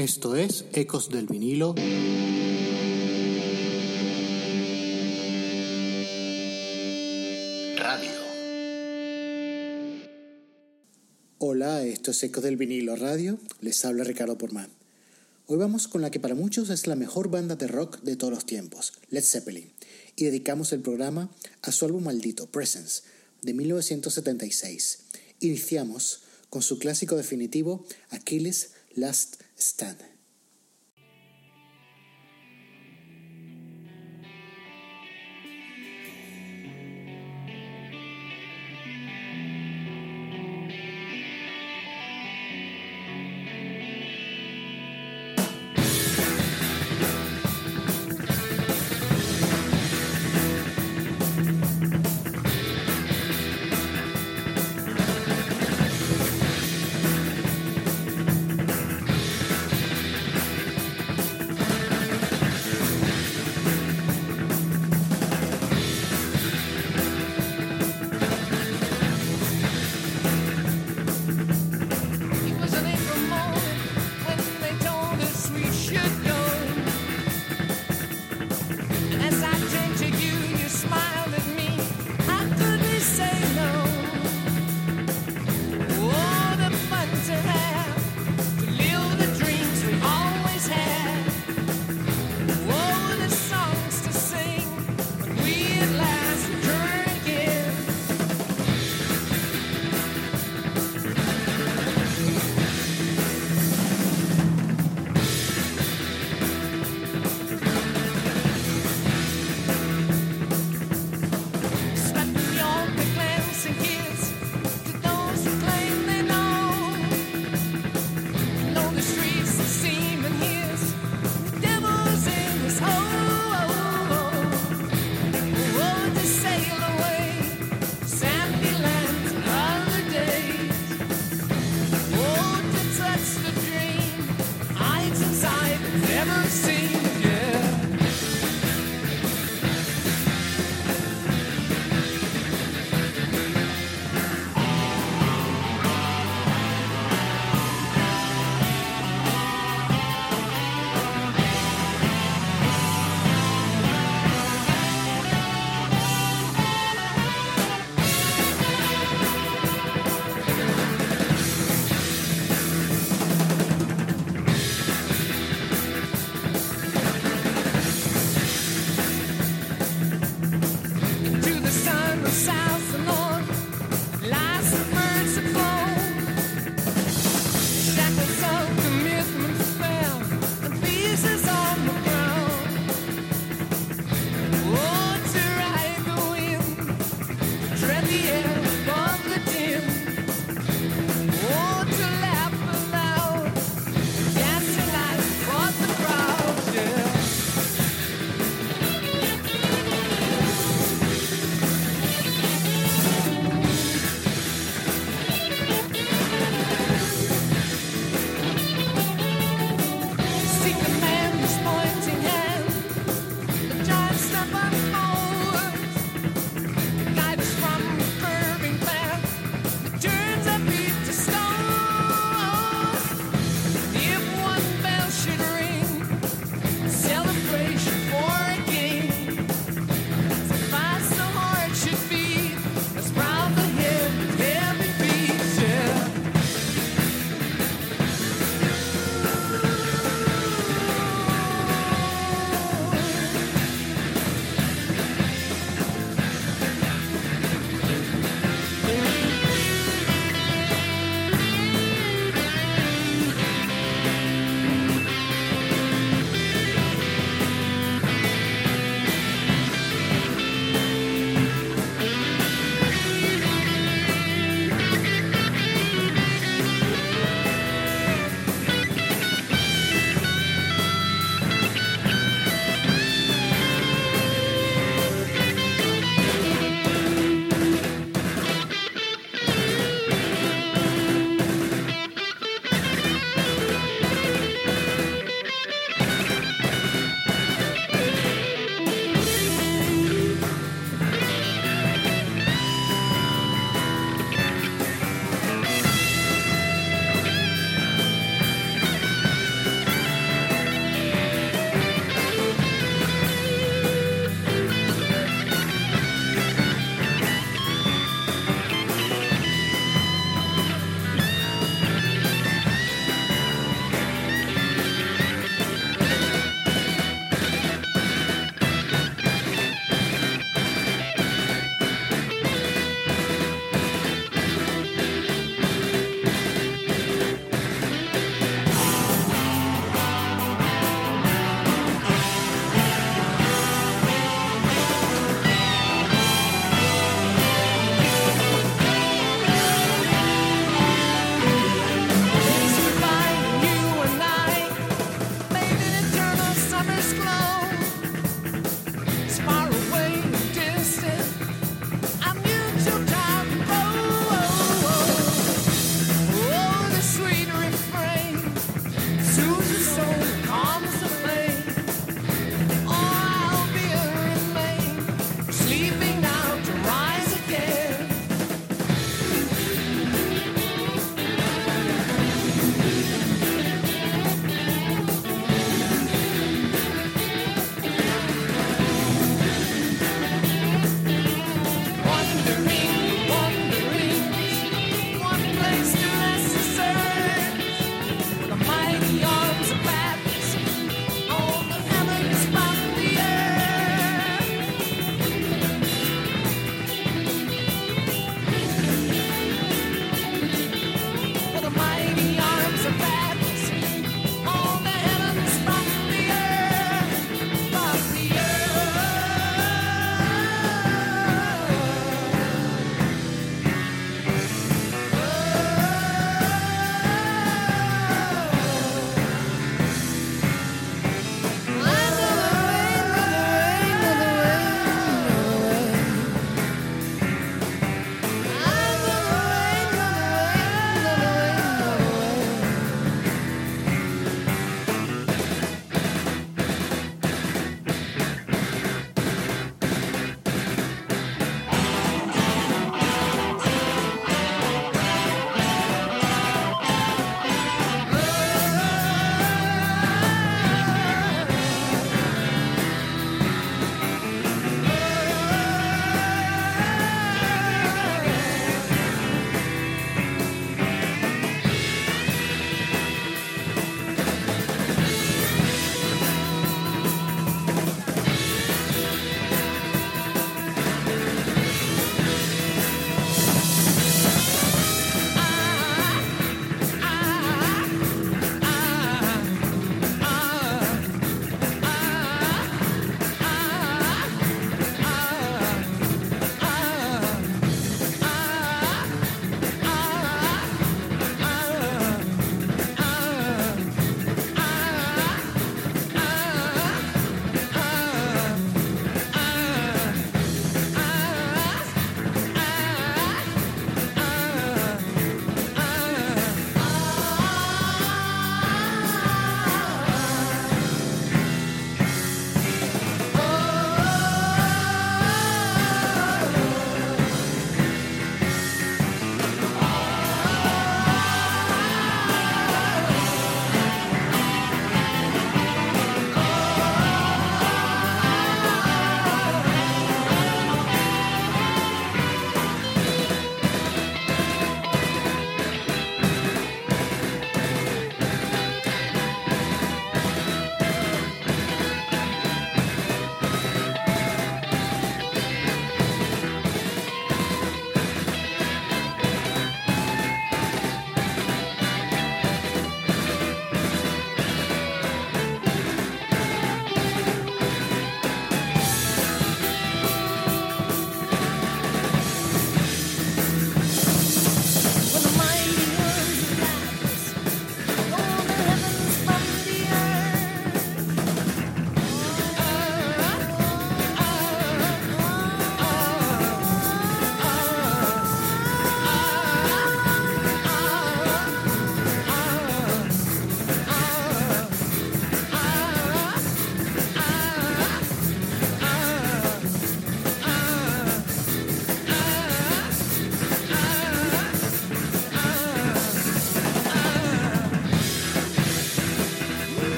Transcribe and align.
Esto 0.00 0.34
es 0.34 0.64
Ecos 0.72 1.10
del 1.10 1.26
vinilo. 1.26 1.74
Radio. 7.76 8.10
Hola, 11.36 11.84
esto 11.84 12.12
es 12.12 12.22
Ecos 12.22 12.42
del 12.42 12.56
vinilo 12.56 12.96
radio. 12.96 13.38
Les 13.60 13.84
habla 13.84 14.04
Ricardo 14.04 14.38
Porman. 14.38 14.70
Hoy 15.46 15.58
vamos 15.58 15.86
con 15.86 16.00
la 16.00 16.10
que 16.10 16.18
para 16.18 16.34
muchos 16.34 16.70
es 16.70 16.86
la 16.86 16.96
mejor 16.96 17.28
banda 17.28 17.56
de 17.56 17.66
rock 17.66 18.00
de 18.00 18.16
todos 18.16 18.32
los 18.32 18.46
tiempos, 18.46 18.94
Led 19.10 19.22
Zeppelin, 19.22 19.70
y 20.16 20.24
dedicamos 20.24 20.72
el 20.72 20.80
programa 20.80 21.28
a 21.60 21.72
su 21.72 21.84
álbum 21.84 22.04
maldito, 22.04 22.46
Presence, 22.46 23.02
de 23.42 23.52
1976. 23.52 25.00
Iniciamos 25.40 26.22
con 26.48 26.62
su 26.62 26.78
clásico 26.78 27.16
definitivo, 27.16 27.84
Achilles 28.08 28.70
Last 28.96 29.42
Stand. 29.56 30.09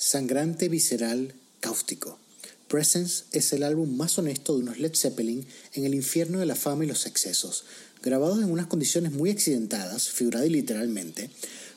Sangrante, 0.00 0.68
visceral, 0.68 1.34
cáustico. 1.58 2.20
Presence 2.68 3.24
es 3.32 3.52
el 3.52 3.64
álbum 3.64 3.96
más 3.96 4.16
honesto 4.16 4.54
de 4.54 4.62
unos 4.62 4.78
Led 4.78 4.94
Zeppelin 4.94 5.44
en 5.74 5.86
el 5.86 5.92
infierno 5.92 6.38
de 6.38 6.46
la 6.46 6.54
fama 6.54 6.84
y 6.84 6.86
los 6.86 7.04
excesos. 7.04 7.64
Grabados 8.00 8.38
en 8.38 8.52
unas 8.52 8.68
condiciones 8.68 9.10
muy 9.10 9.30
accidentadas, 9.30 10.08
figurada 10.08 10.46
y 10.46 10.50
literalmente, 10.50 11.30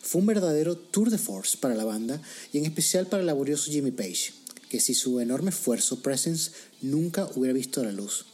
fue 0.03 0.21
un 0.21 0.27
verdadero 0.27 0.77
tour 0.77 1.09
de 1.09 1.17
force 1.17 1.57
para 1.57 1.73
la 1.73 1.83
banda 1.83 2.21
y 2.53 2.59
en 2.59 2.65
especial 2.65 3.07
para 3.07 3.21
el 3.21 3.27
laborioso 3.27 3.71
Jimmy 3.71 3.89
Page, 3.89 4.33
que 4.69 4.79
sin 4.79 4.93
su 4.93 5.19
enorme 5.19 5.49
esfuerzo 5.49 6.03
Presence 6.03 6.51
nunca 6.83 7.27
hubiera 7.33 7.55
visto 7.55 7.83
la 7.83 7.91
luz. 7.91 8.27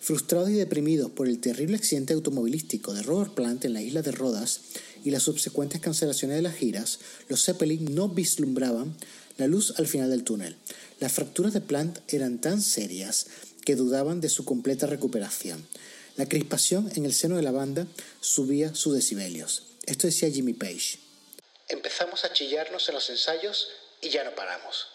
Frustrados 0.00 0.50
y 0.50 0.54
deprimidos 0.54 1.10
por 1.10 1.28
el 1.28 1.40
terrible 1.40 1.76
accidente 1.76 2.12
automovilístico 2.12 2.94
de 2.94 3.02
Robert 3.02 3.34
Plant 3.34 3.64
en 3.64 3.72
la 3.72 3.82
isla 3.82 4.02
de 4.02 4.12
Rodas 4.12 4.60
y 5.04 5.10
las 5.10 5.24
subsecuentes 5.24 5.80
cancelaciones 5.80 6.36
de 6.36 6.42
las 6.42 6.54
giras, 6.54 7.00
los 7.28 7.44
Zeppelin 7.44 7.92
no 7.94 8.08
vislumbraban 8.08 8.96
la 9.36 9.46
luz 9.46 9.74
al 9.78 9.86
final 9.86 10.10
del 10.10 10.24
túnel. 10.24 10.56
Las 11.00 11.12
fracturas 11.12 11.52
de 11.52 11.60
Plant 11.60 11.98
eran 12.08 12.40
tan 12.40 12.60
serias 12.60 13.26
que 13.64 13.76
dudaban 13.76 14.20
de 14.20 14.28
su 14.28 14.44
completa 14.44 14.86
recuperación. 14.86 15.66
La 16.16 16.28
crispación 16.28 16.90
en 16.94 17.04
el 17.06 17.14
seno 17.14 17.36
de 17.36 17.42
la 17.42 17.52
banda 17.52 17.86
subía 18.20 18.74
sus 18.74 18.94
decibelios. 18.94 19.64
Esto 19.86 20.06
decía 20.06 20.30
Jimmy 20.30 20.52
Page. 20.52 20.98
Empezamos 21.68 22.24
a 22.24 22.32
chillarnos 22.32 22.88
en 22.88 22.94
los 22.94 23.08
ensayos 23.08 23.68
y 24.00 24.10
ya 24.10 24.24
no 24.24 24.34
paramos. 24.34 24.86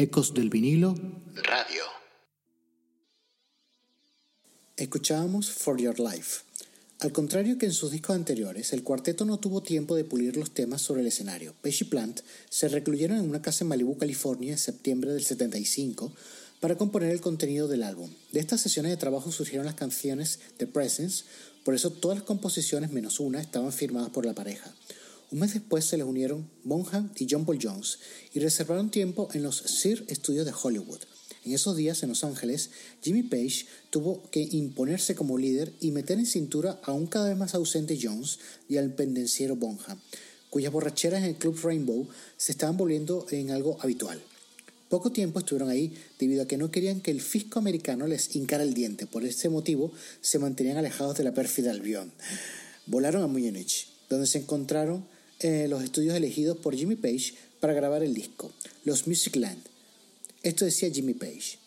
Ecos 0.00 0.32
del 0.32 0.48
vinilo 0.48 0.94
Radio. 1.34 1.82
Escuchábamos 4.78 5.50
For 5.50 5.78
Your 5.78 6.00
Life. 6.00 6.40
Al 7.00 7.12
contrario 7.12 7.58
que 7.58 7.66
en 7.66 7.74
sus 7.74 7.90
discos 7.90 8.16
anteriores, 8.16 8.72
el 8.72 8.82
cuarteto 8.82 9.26
no 9.26 9.38
tuvo 9.38 9.62
tiempo 9.62 9.94
de 9.96 10.04
pulir 10.04 10.38
los 10.38 10.52
temas 10.52 10.80
sobre 10.80 11.02
el 11.02 11.08
escenario. 11.08 11.54
Page 11.60 11.84
y 11.84 11.88
Plant 11.88 12.20
se 12.48 12.68
recluyeron 12.68 13.18
en 13.18 13.28
una 13.28 13.42
casa 13.42 13.62
en 13.62 13.68
Malibu, 13.68 13.98
California, 13.98 14.52
en 14.52 14.58
septiembre 14.58 15.12
del 15.12 15.22
75 15.22 16.10
para 16.60 16.78
componer 16.78 17.10
el 17.10 17.20
contenido 17.20 17.68
del 17.68 17.82
álbum. 17.82 18.08
De 18.32 18.40
estas 18.40 18.62
sesiones 18.62 18.92
de 18.92 18.96
trabajo 18.96 19.30
surgieron 19.30 19.66
las 19.66 19.74
canciones 19.74 20.40
The 20.56 20.66
Presence, 20.66 21.24
por 21.62 21.74
eso 21.74 21.90
todas 21.90 22.16
las 22.16 22.26
composiciones 22.26 22.90
menos 22.90 23.20
una 23.20 23.42
estaban 23.42 23.70
firmadas 23.70 24.08
por 24.08 24.24
la 24.24 24.32
pareja. 24.32 24.74
Un 25.32 25.38
mes 25.38 25.54
después 25.54 25.84
se 25.84 25.96
les 25.96 26.04
unieron 26.04 26.50
Bonham 26.64 27.10
y 27.16 27.28
John 27.30 27.44
Paul 27.44 27.60
Jones 27.62 28.00
y 28.34 28.40
reservaron 28.40 28.90
tiempo 28.90 29.28
en 29.32 29.44
los 29.44 29.58
Sir 29.58 30.04
Studios 30.10 30.44
de 30.44 30.52
Hollywood. 30.52 30.98
En 31.44 31.52
esos 31.52 31.76
días 31.76 32.02
en 32.02 32.08
Los 32.08 32.24
Ángeles, 32.24 32.70
Jimmy 33.00 33.22
Page 33.22 33.66
tuvo 33.90 34.28
que 34.30 34.40
imponerse 34.40 35.14
como 35.14 35.38
líder 35.38 35.72
y 35.80 35.92
meter 35.92 36.18
en 36.18 36.26
cintura 36.26 36.80
a 36.82 36.92
un 36.92 37.06
cada 37.06 37.28
vez 37.28 37.38
más 37.38 37.54
ausente 37.54 37.98
Jones 38.02 38.40
y 38.68 38.76
al 38.76 38.92
pendenciero 38.92 39.54
Bonham, 39.54 40.00
cuyas 40.50 40.72
borracheras 40.72 41.22
en 41.22 41.28
el 41.30 41.36
Club 41.36 41.58
Rainbow 41.62 42.08
se 42.36 42.50
estaban 42.50 42.76
volviendo 42.76 43.24
en 43.30 43.52
algo 43.52 43.78
habitual. 43.80 44.20
Poco 44.88 45.12
tiempo 45.12 45.38
estuvieron 45.38 45.70
ahí 45.70 45.94
debido 46.18 46.42
a 46.42 46.48
que 46.48 46.56
no 46.56 46.72
querían 46.72 47.00
que 47.00 47.12
el 47.12 47.20
fisco 47.20 47.60
americano 47.60 48.08
les 48.08 48.34
hincara 48.34 48.64
el 48.64 48.74
diente. 48.74 49.06
Por 49.06 49.24
ese 49.24 49.48
motivo 49.48 49.92
se 50.20 50.40
mantenían 50.40 50.76
alejados 50.76 51.16
de 51.16 51.22
la 51.22 51.32
pérfida 51.32 51.70
Albion. 51.70 52.10
Volaron 52.86 53.22
a 53.22 53.28
Múnich, 53.28 53.86
donde 54.08 54.26
se 54.26 54.38
encontraron 54.38 55.06
eh, 55.40 55.66
los 55.68 55.82
estudios 55.82 56.14
elegidos 56.14 56.56
por 56.58 56.74
Jimmy 56.74 56.96
Page 56.96 57.34
para 57.60 57.72
grabar 57.72 58.02
el 58.02 58.14
disco, 58.14 58.52
los 58.84 59.06
Musicland. 59.06 59.64
Esto 60.42 60.64
decía 60.64 60.90
Jimmy 60.90 61.14
Page. 61.14 61.58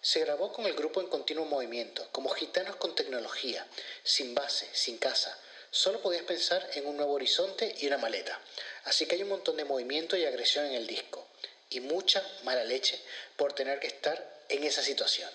Se 0.00 0.20
grabó 0.20 0.52
con 0.52 0.64
el 0.66 0.74
grupo 0.74 1.00
en 1.00 1.08
continuo 1.08 1.44
movimiento, 1.44 2.08
como 2.12 2.30
gitanos 2.30 2.76
con 2.76 2.94
tecnología, 2.94 3.66
sin 4.02 4.34
base, 4.34 4.66
sin 4.72 4.98
casa. 4.98 5.36
Solo 5.70 6.00
podías 6.00 6.22
pensar 6.24 6.64
en 6.74 6.86
un 6.86 6.96
nuevo 6.96 7.12
horizonte 7.12 7.74
y 7.80 7.86
una 7.86 7.98
maleta. 7.98 8.40
Así 8.84 9.06
que 9.06 9.16
hay 9.16 9.22
un 9.22 9.28
montón 9.28 9.56
de 9.56 9.64
movimiento 9.64 10.16
y 10.16 10.24
agresión 10.24 10.64
en 10.66 10.74
el 10.74 10.86
disco 10.86 11.26
y 11.70 11.80
mucha 11.80 12.22
mala 12.44 12.64
leche 12.64 12.98
por 13.36 13.52
tener 13.52 13.78
que 13.78 13.86
estar 13.86 14.44
en 14.48 14.64
esa 14.64 14.82
situación. 14.82 15.30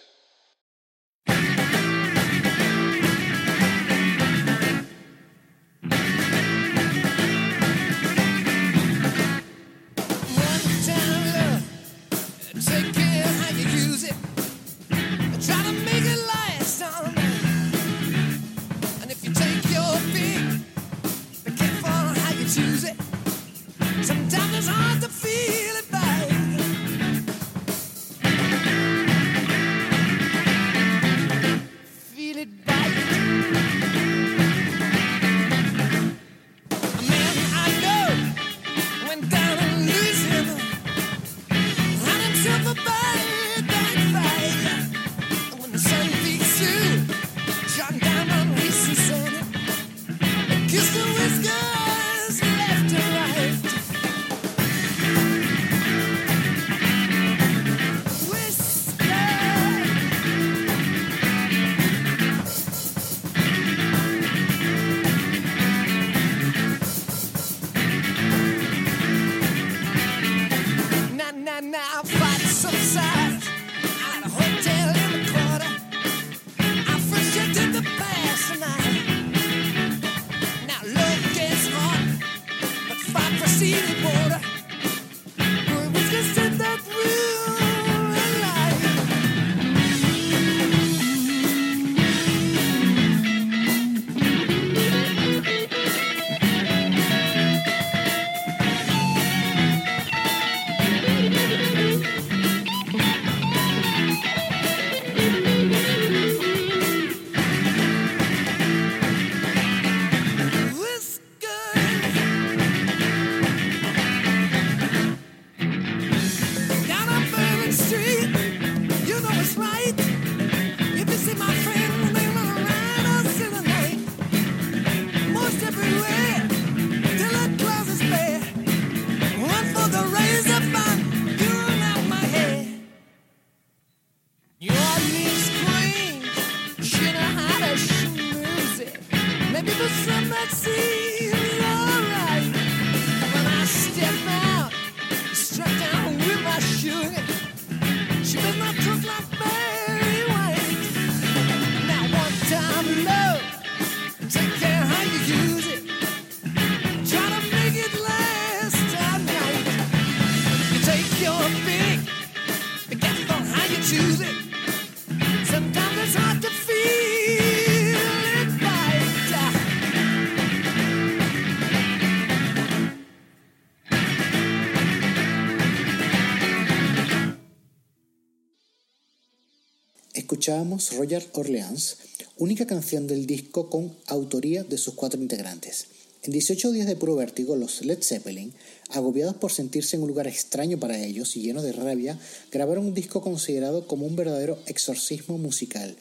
Escuchábamos 180.46 180.96
Roger 180.96 181.28
Orleans, 181.34 181.98
única 182.38 182.68
canción 182.68 183.08
del 183.08 183.26
disco 183.26 183.68
con 183.68 183.96
autoría 184.06 184.64
de 184.64 184.78
sus 184.78 184.94
cuatro 184.94 185.20
integrantes. 185.20 185.88
En 186.22 186.32
18 186.34 186.72
días 186.72 186.86
de 186.86 186.96
puro 186.96 187.16
vértigo, 187.16 187.56
los 187.56 187.84
Led 187.84 188.04
Zeppelin, 188.04 188.54
agobiados 188.92 189.38
por 189.38 189.52
sentirse 189.52 189.96
en 189.96 190.04
un 190.04 190.10
lugar 190.10 190.28
extraño 190.28 190.80
para 190.80 191.04
ellos 191.04 191.36
y 191.36 191.42
llenos 191.42 191.64
de 191.64 191.72
rabia, 191.72 192.20
grabaron 192.52 192.86
un 192.86 192.94
disco 192.94 193.24
considerado 193.24 193.88
como 193.88 194.06
un 194.06 194.16
verdadero 194.16 194.60
exorcismo 194.68 195.40
musical. 195.40 195.96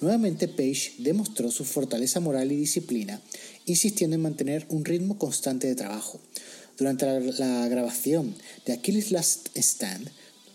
Nuevamente 0.00 0.48
Page 0.48 0.94
demostró 1.00 1.50
su 1.50 1.66
fortaleza 1.66 2.20
moral 2.20 2.52
y 2.52 2.56
disciplina, 2.56 3.20
insistiendo 3.66 4.16
en 4.16 4.22
mantener 4.22 4.64
un 4.70 4.86
ritmo 4.86 5.18
constante 5.18 5.66
de 5.66 5.74
trabajo. 5.74 6.20
Durante 6.78 7.04
la, 7.04 7.20
la 7.20 7.68
grabación 7.68 8.34
de 8.64 8.72
Achilles 8.72 9.10
Last 9.10 9.50
Stand, 9.54 10.10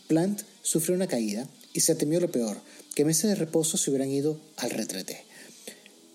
Plant 0.08 0.42
sufrió 0.64 0.96
una 0.96 1.06
caída 1.06 1.48
y 1.74 1.82
se 1.82 1.94
temió 1.94 2.20
lo 2.20 2.32
peor, 2.32 2.58
que 2.96 3.06
meses 3.06 3.30
de 3.30 3.36
reposo 3.36 3.78
se 3.78 3.92
hubieran 3.92 4.10
ido 4.10 4.40
al 4.58 4.72
retrete. 4.72 5.24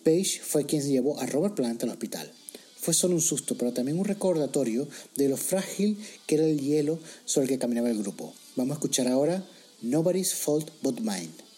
Page 0.03 0.41
fue 0.43 0.65
quien 0.65 0.83
llevó 0.83 1.21
a 1.21 1.27
Robert 1.27 1.55
Plant 1.55 1.83
al 1.85 1.91
hospital. 1.91 2.33
Fue 2.81 2.95
solo 2.95 3.15
un 3.15 3.21
susto, 3.21 3.57
pero 3.59 3.73
también 3.73 3.99
un 3.99 4.07
recordatorio 4.07 4.89
de 5.15 5.29
lo 5.29 5.37
frágil 5.37 5.99
que 6.27 6.37
era 6.37 6.47
el 6.47 6.59
hielo 6.59 6.99
sobre 7.27 7.45
el 7.45 7.51
que 7.51 7.59
caminaba 7.59 7.91
el 7.91 7.99
grupo. 7.99 8.33
Vamos 8.57 8.73
a 8.73 8.79
escuchar 8.79 9.07
ahora 9.09 9.45
Nobody's 9.83 10.33
Fault 10.35 10.71
But 10.83 11.01
Mine. 11.01 11.50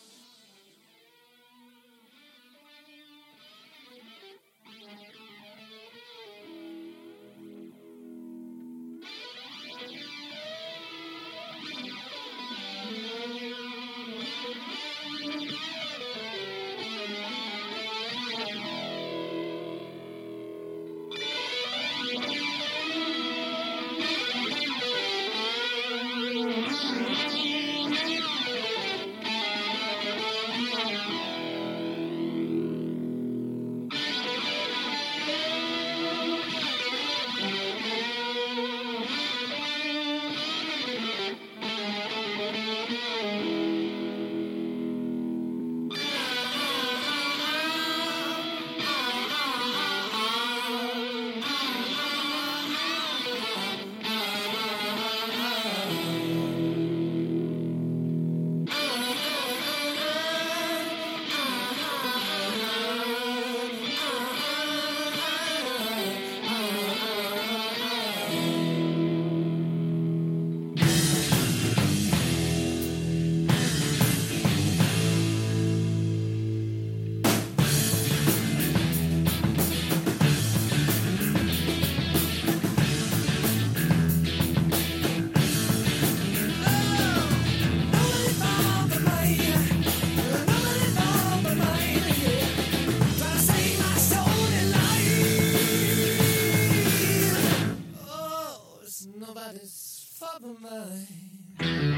It's 99.51 100.19
for 100.21 100.39
but 100.41 100.61
mind. 100.61 101.92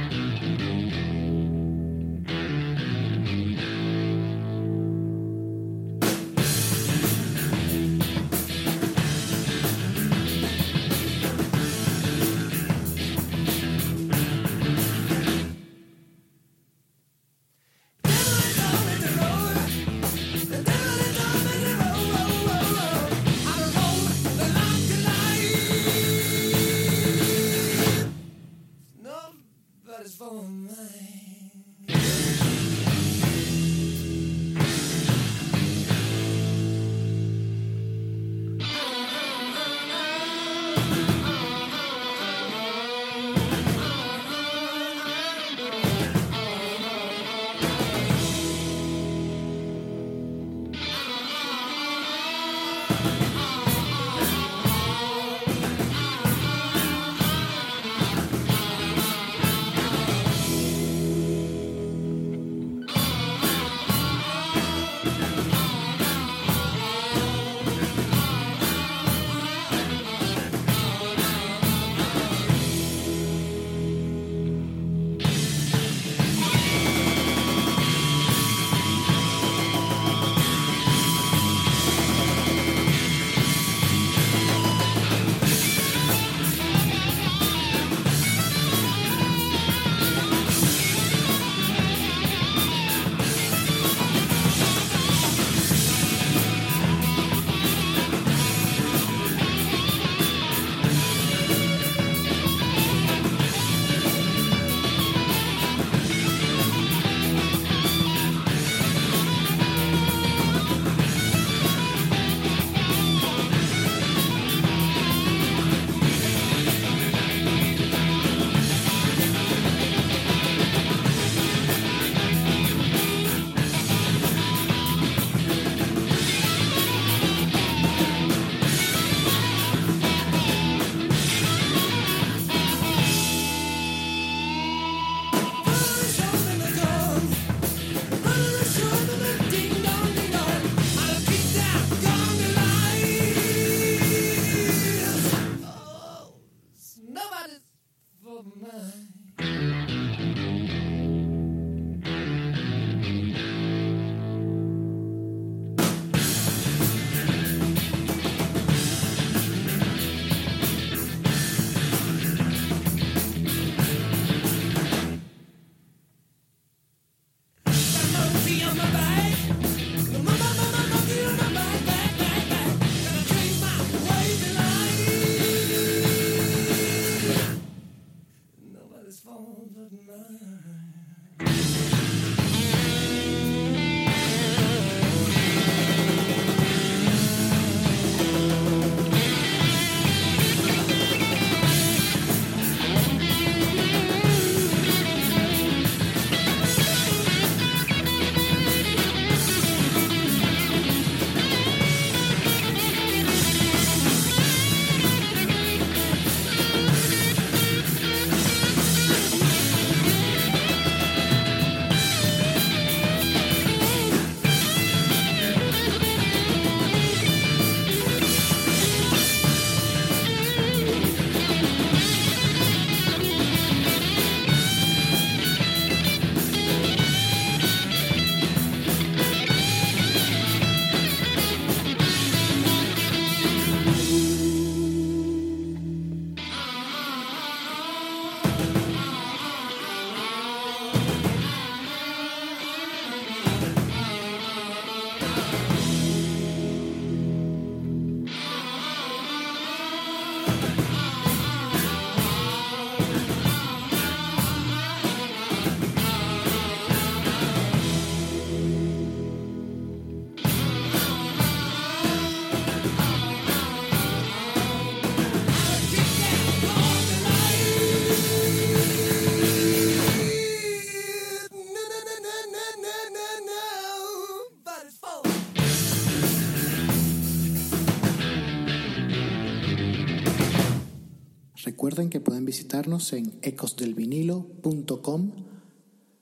Recuerden 281.95 282.11
que 282.11 282.19
pueden 282.19 282.45
visitarnos 282.45 283.13
en 283.13 283.39
ecosdelvinilo.com 283.43 285.33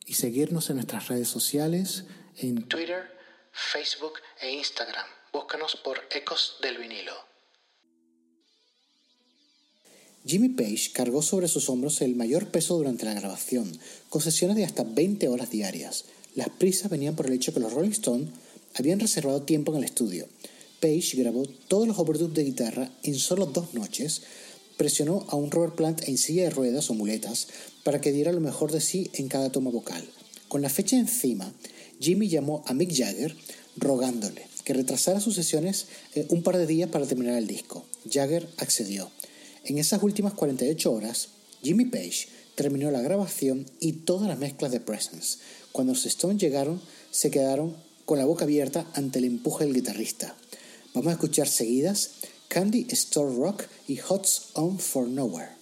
y 0.04 0.12
seguirnos 0.12 0.68
en 0.68 0.76
nuestras 0.76 1.08
redes 1.08 1.28
sociales 1.28 2.04
en 2.36 2.68
Twitter, 2.68 3.04
Facebook 3.52 4.12
e 4.42 4.52
Instagram. 4.52 5.06
Búscanos 5.32 5.76
por 5.76 5.98
Ecos 6.10 6.58
del 6.60 6.76
Vinilo. 6.76 7.14
Jimmy 10.26 10.50
Page 10.50 10.92
cargó 10.92 11.22
sobre 11.22 11.48
sus 11.48 11.70
hombros 11.70 12.02
el 12.02 12.16
mayor 12.16 12.48
peso 12.48 12.76
durante 12.76 13.06
la 13.06 13.14
grabación, 13.14 13.72
con 14.10 14.20
sesiones 14.20 14.58
de 14.58 14.66
hasta 14.66 14.84
20 14.84 15.26
horas 15.28 15.48
diarias. 15.48 16.04
Las 16.34 16.50
prisas 16.50 16.90
venían 16.90 17.16
por 17.16 17.28
el 17.28 17.32
hecho 17.32 17.54
que 17.54 17.60
los 17.60 17.72
Rolling 17.72 17.92
Stones 17.92 18.28
habían 18.74 19.00
reservado 19.00 19.40
tiempo 19.44 19.72
en 19.72 19.78
el 19.78 19.84
estudio. 19.84 20.28
Page 20.82 21.16
grabó 21.16 21.46
todos 21.68 21.88
los 21.88 21.98
overdubs 21.98 22.34
de 22.34 22.44
guitarra 22.44 22.90
en 23.04 23.14
solo 23.14 23.46
dos 23.46 23.72
noches, 23.72 24.22
presionó 24.82 25.24
a 25.28 25.36
un 25.36 25.52
Robert 25.52 25.76
Plant 25.76 26.08
en 26.08 26.18
silla 26.18 26.42
de 26.42 26.50
ruedas 26.50 26.90
o 26.90 26.94
muletas 26.94 27.46
para 27.84 28.00
que 28.00 28.10
diera 28.10 28.32
lo 28.32 28.40
mejor 28.40 28.72
de 28.72 28.80
sí 28.80 29.12
en 29.14 29.28
cada 29.28 29.52
toma 29.52 29.70
vocal. 29.70 30.04
Con 30.48 30.60
la 30.60 30.70
fecha 30.70 30.96
encima, 30.96 31.52
Jimmy 32.00 32.28
llamó 32.28 32.64
a 32.66 32.74
Mick 32.74 32.92
Jagger 32.92 33.36
rogándole 33.76 34.42
que 34.64 34.74
retrasara 34.74 35.20
sus 35.20 35.36
sesiones 35.36 35.86
eh, 36.16 36.26
un 36.30 36.42
par 36.42 36.58
de 36.58 36.66
días 36.66 36.90
para 36.90 37.06
terminar 37.06 37.38
el 37.38 37.46
disco. 37.46 37.84
Jagger 38.10 38.48
accedió. 38.56 39.08
En 39.64 39.78
esas 39.78 40.02
últimas 40.02 40.32
48 40.32 40.92
horas, 40.92 41.28
Jimmy 41.62 41.84
Page 41.84 42.26
terminó 42.56 42.90
la 42.90 43.02
grabación 43.02 43.66
y 43.78 43.92
todas 43.92 44.26
las 44.26 44.40
mezclas 44.40 44.72
de 44.72 44.80
Presence. 44.80 45.38
Cuando 45.70 45.92
los 45.92 46.06
Stones 46.06 46.42
llegaron, 46.42 46.82
se 47.12 47.30
quedaron 47.30 47.76
con 48.04 48.18
la 48.18 48.24
boca 48.24 48.46
abierta 48.46 48.84
ante 48.94 49.20
el 49.20 49.26
empuje 49.26 49.64
del 49.64 49.74
guitarrista. 49.74 50.36
Vamos 50.92 51.10
a 51.10 51.12
escuchar 51.12 51.46
seguidas 51.46 52.10
Candy 52.52 52.84
Store 52.94 53.30
Rock 53.30 53.66
y 53.88 53.96
Hots 53.96 54.52
On 54.56 54.76
For 54.76 55.06
Nowhere. 55.06 55.56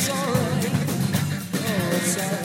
it's 0.00 0.08
alright. 0.08 0.70
Oh, 1.52 1.96
it's 1.96 2.16
alright. 2.18 2.39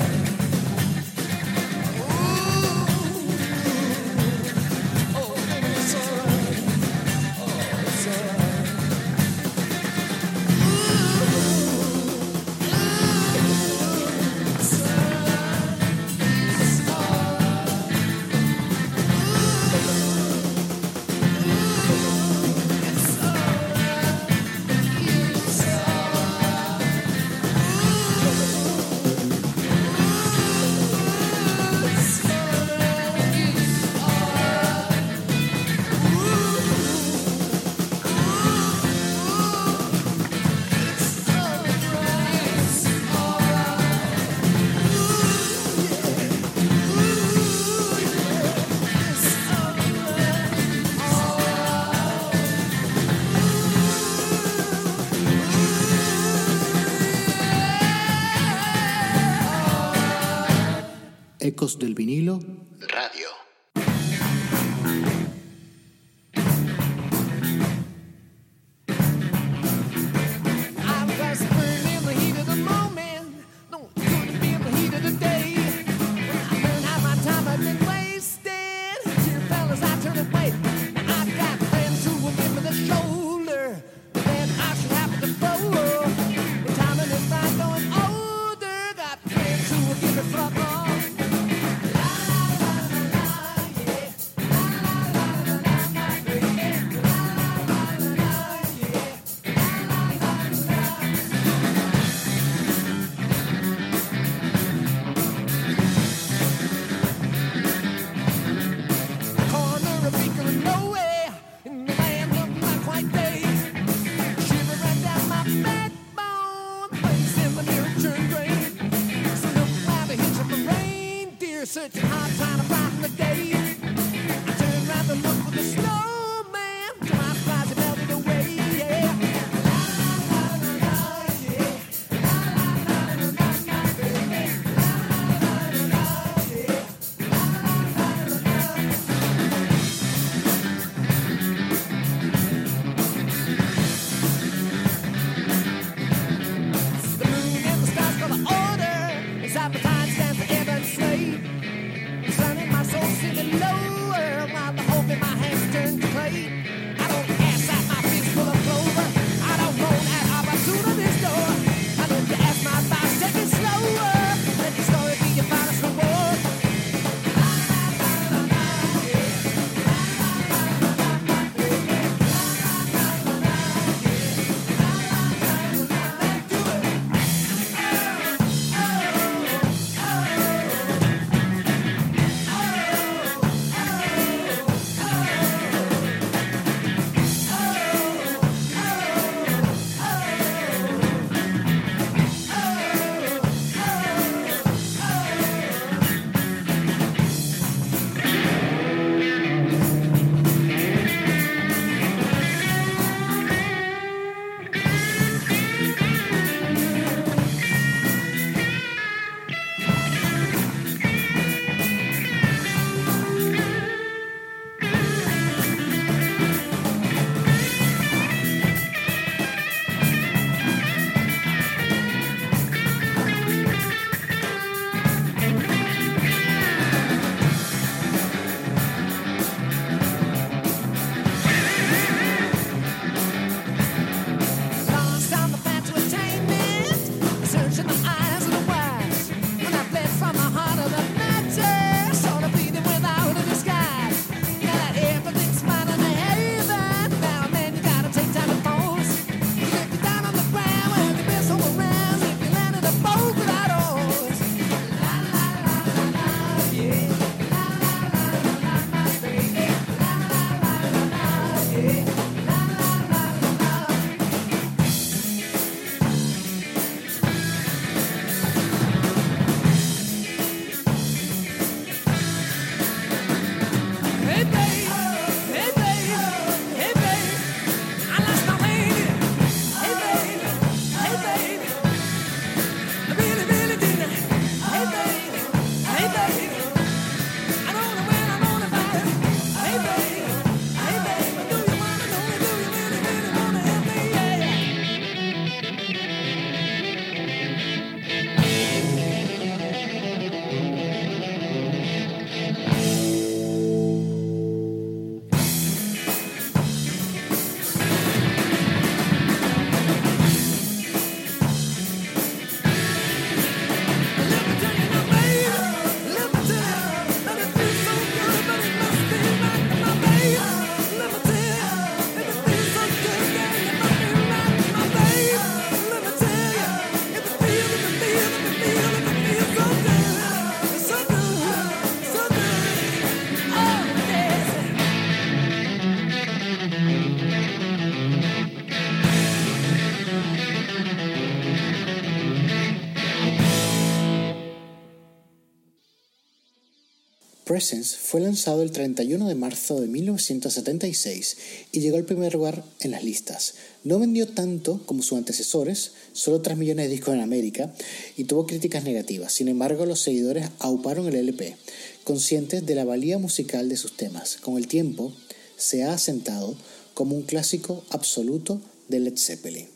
Presence 347.56 347.96
fue 347.96 348.20
lanzado 348.20 348.64
el 348.64 348.72
31 348.72 349.30
de 349.30 349.36
marzo 349.36 349.80
de 349.80 349.88
1976 349.88 351.38
y 351.72 351.80
llegó 351.80 351.96
al 351.96 352.04
primer 352.04 352.34
lugar 352.34 352.66
en 352.82 352.92
las 352.92 353.06
listas. 353.06 353.54
No 353.86 353.98
vendió 353.98 354.28
tanto 354.28 354.82
como 354.86 355.02
sus 355.02 355.18
antecesores, 355.18 355.94
solo 356.12 356.42
3 356.42 356.58
millones 356.58 356.88
de 356.88 356.92
discos 356.92 357.14
en 357.14 357.22
América, 357.22 357.74
y 358.18 358.26
tuvo 358.26 358.46
críticas 358.46 358.84
negativas. 358.84 359.32
Sin 359.32 359.48
embargo, 359.48 359.86
los 359.86 360.02
seguidores 360.02 360.50
auparon 360.60 361.08
el 361.08 361.16
LP, 361.16 361.56
conscientes 362.04 362.66
de 362.66 362.76
la 362.76 362.84
valía 362.84 363.20
musical 363.20 363.70
de 363.70 363.78
sus 363.78 363.96
temas. 363.96 364.36
Con 364.36 364.58
el 364.58 364.68
tiempo, 364.68 365.14
se 365.56 365.86
ha 365.86 365.94
asentado 365.94 366.58
como 366.94 367.16
un 367.16 367.24
clásico 367.24 367.86
absoluto 367.90 368.60
de 368.90 369.00
Led 369.00 369.18
Zeppelin. 369.18 369.70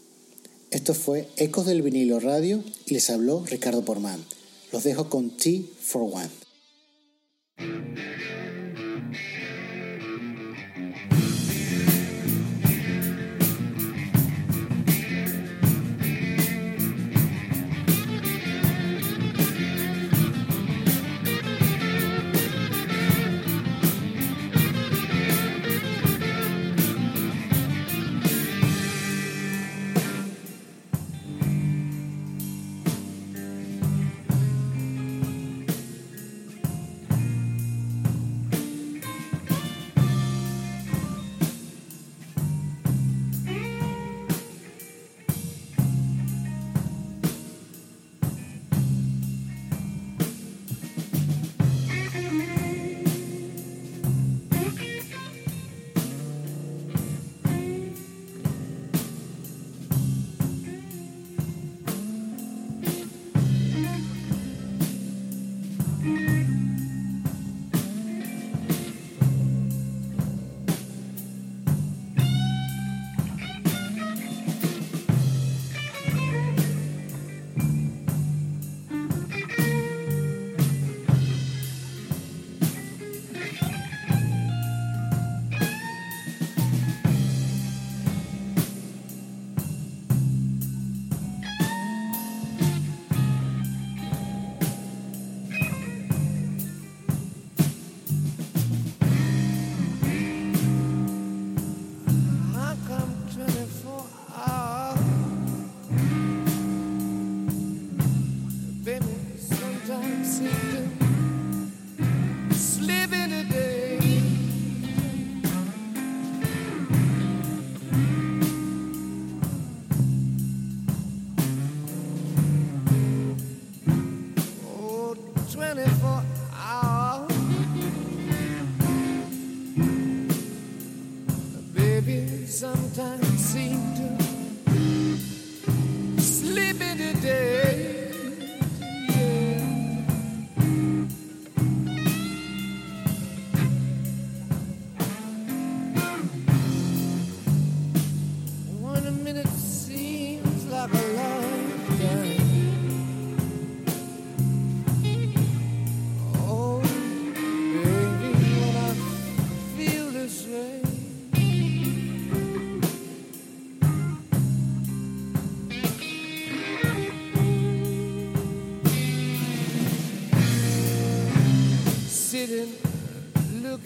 Esto 0.70 0.94
fue 0.94 1.30
Ecos 1.38 1.66
del 1.66 1.82
vinilo 1.82 2.20
radio 2.20 2.62
y 2.86 2.96
les 2.96 3.10
habló 3.10 3.46
Ricardo 3.46 3.86
Porman. 3.86 4.22
Los 4.74 4.84
dejo 4.84 5.10
con 5.10 5.30
T 5.38 5.64
for 5.80 6.02
One. 6.02 6.39
Thank 7.60 7.98
you. 7.98 8.39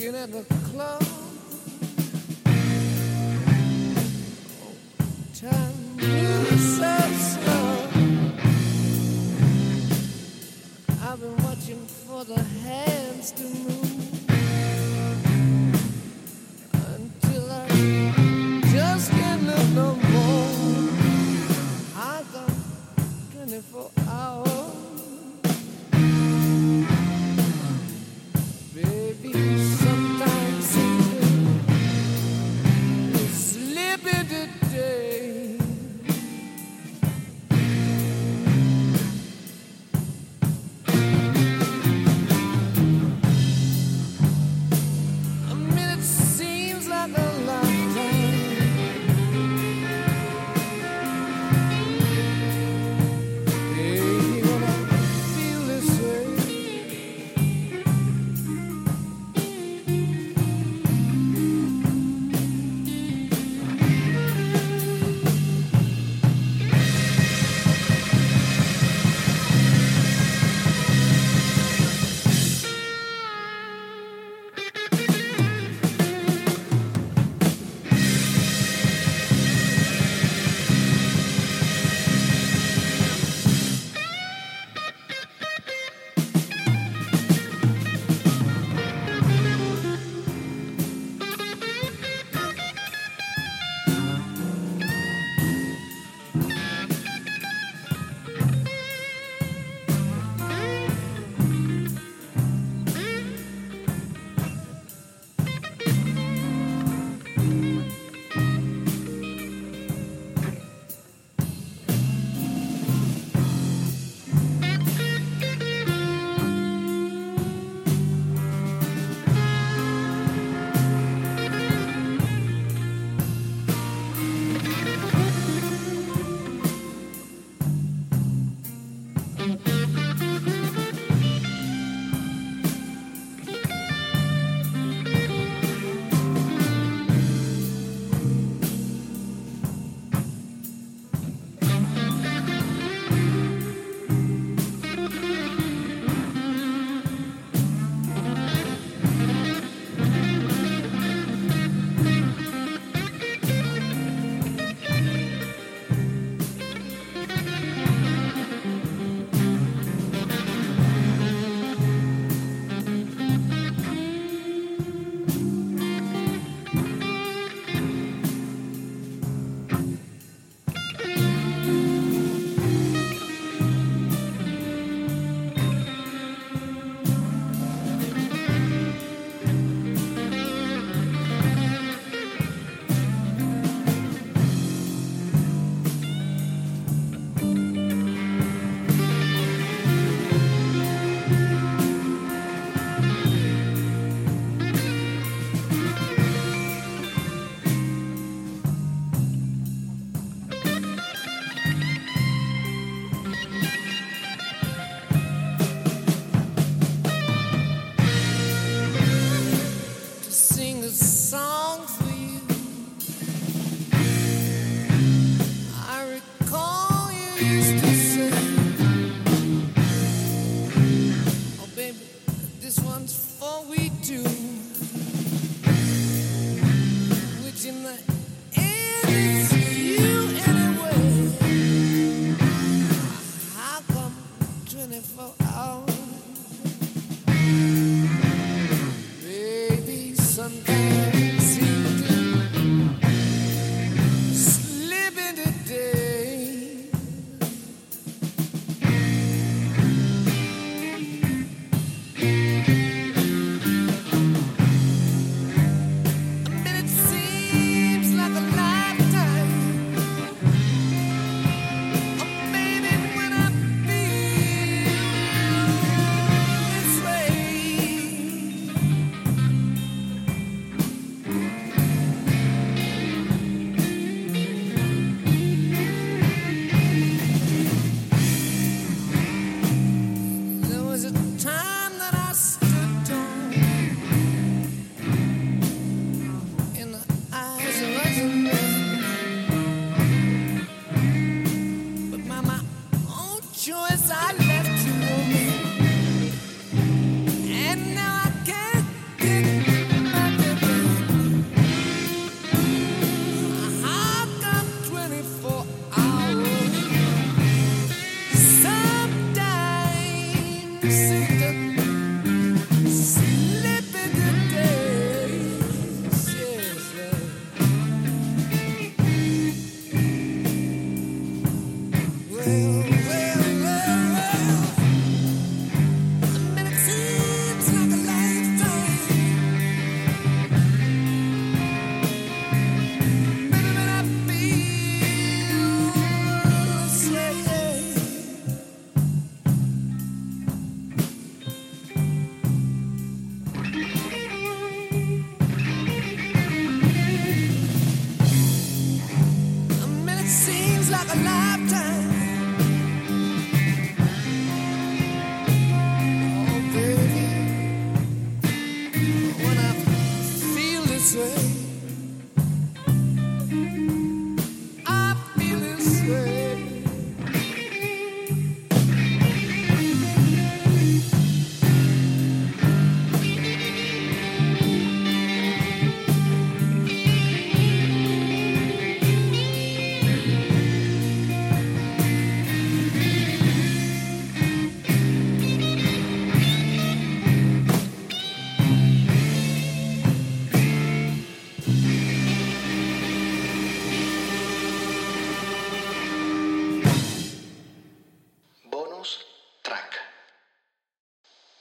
looking 0.05 0.19
at 0.19 0.31
the 0.33 0.62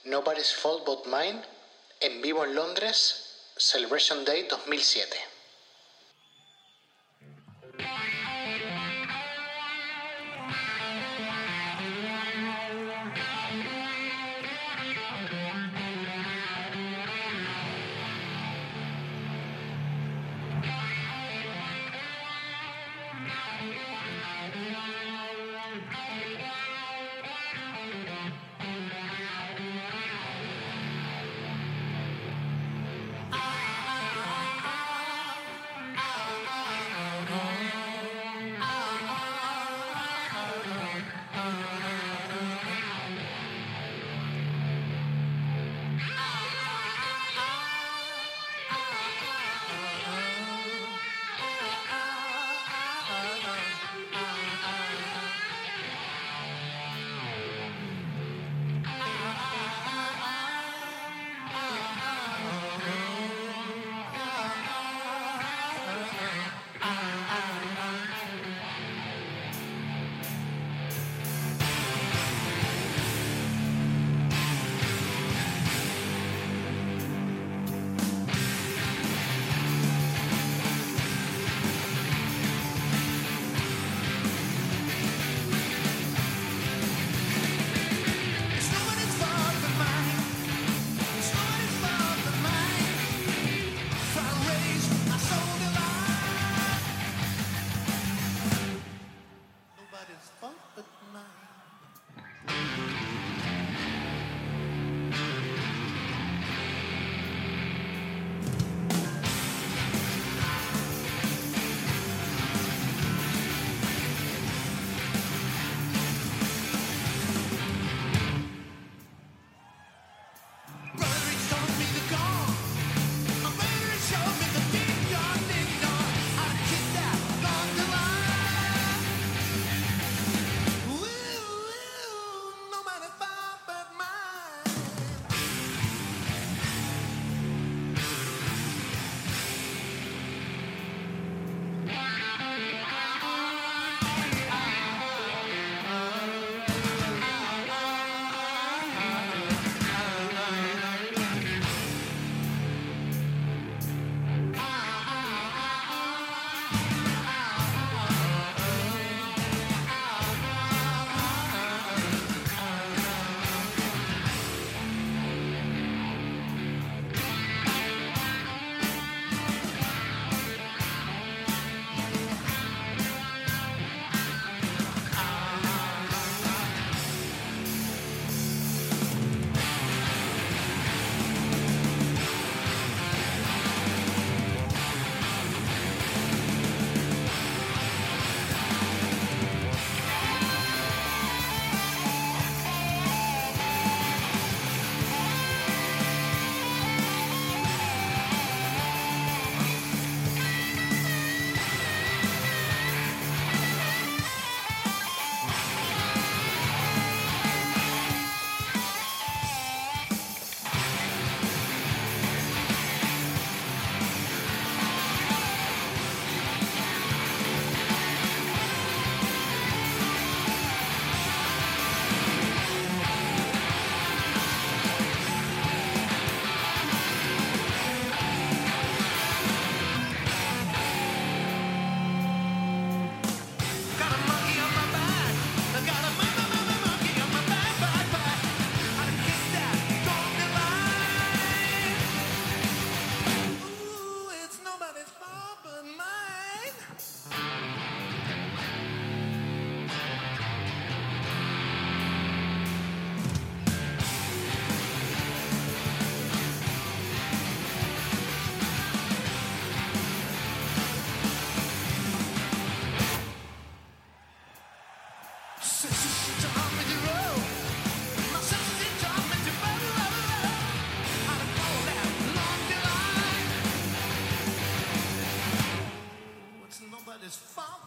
Nobody's 0.05 0.51
Fault 0.51 0.85
But 0.85 1.05
Mine 1.05 1.41
en 2.01 2.21
vivo 2.21 2.43
en 2.43 2.53
Londres, 2.53 3.51
Celebration 3.55 4.25
Day 4.25 4.43
2007. 4.43 5.32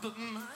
but 0.06 0.18
mine. 0.18 0.55